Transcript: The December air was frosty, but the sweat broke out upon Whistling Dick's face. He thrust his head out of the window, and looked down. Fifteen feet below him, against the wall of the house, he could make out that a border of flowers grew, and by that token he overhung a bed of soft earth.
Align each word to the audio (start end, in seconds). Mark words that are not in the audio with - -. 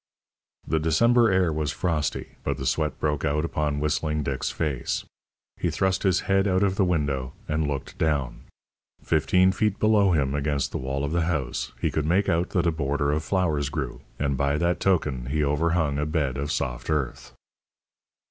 The 0.67 0.79
December 0.79 1.31
air 1.31 1.53
was 1.53 1.71
frosty, 1.71 2.29
but 2.43 2.57
the 2.57 2.65
sweat 2.65 2.99
broke 2.99 3.23
out 3.23 3.45
upon 3.45 3.79
Whistling 3.79 4.23
Dick's 4.23 4.49
face. 4.49 5.05
He 5.57 5.69
thrust 5.69 6.01
his 6.01 6.21
head 6.21 6.47
out 6.47 6.63
of 6.63 6.75
the 6.75 6.83
window, 6.83 7.33
and 7.47 7.67
looked 7.67 7.99
down. 7.99 8.45
Fifteen 9.03 9.51
feet 9.51 9.77
below 9.77 10.11
him, 10.13 10.33
against 10.33 10.71
the 10.71 10.79
wall 10.79 11.03
of 11.03 11.11
the 11.11 11.25
house, 11.29 11.71
he 11.79 11.91
could 11.91 12.07
make 12.07 12.27
out 12.27 12.49
that 12.49 12.65
a 12.65 12.71
border 12.71 13.11
of 13.11 13.23
flowers 13.23 13.69
grew, 13.69 14.01
and 14.17 14.37
by 14.37 14.57
that 14.57 14.79
token 14.79 15.27
he 15.27 15.43
overhung 15.43 15.99
a 15.99 16.07
bed 16.07 16.35
of 16.35 16.51
soft 16.51 16.89
earth. 16.89 17.33